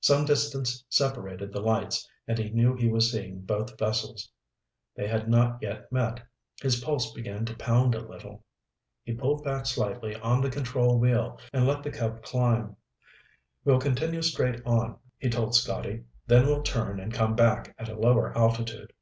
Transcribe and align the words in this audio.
Some 0.00 0.24
distance 0.24 0.84
separated 0.88 1.52
the 1.52 1.60
lights 1.60 2.08
and 2.26 2.36
he 2.38 2.50
knew 2.50 2.74
he 2.74 2.88
was 2.90 3.12
seeing 3.12 3.42
both 3.42 3.78
vessels. 3.78 4.28
They 4.96 5.06
had 5.06 5.28
not 5.28 5.62
yet 5.62 5.92
met. 5.92 6.24
His 6.60 6.80
pulse 6.80 7.12
began 7.12 7.44
to 7.44 7.54
pound 7.56 7.94
a 7.94 8.00
little. 8.04 8.44
He 9.04 9.14
pulled 9.14 9.44
back 9.44 9.66
slightly 9.66 10.16
on 10.16 10.40
the 10.40 10.50
control 10.50 10.98
wheel 10.98 11.38
and 11.52 11.68
let 11.68 11.84
the 11.84 11.92
Cub 11.92 12.20
climb. 12.24 12.74
"We'll 13.64 13.78
continue 13.78 14.22
straight 14.22 14.60
on," 14.66 14.98
he 15.18 15.30
told 15.30 15.54
Scotty. 15.54 16.02
"Then 16.26 16.46
we'll 16.46 16.64
turn 16.64 16.98
and 16.98 17.14
come 17.14 17.36
back 17.36 17.76
at 17.78 17.88
a 17.88 17.94
lower 17.94 18.36
altitude." 18.36 18.92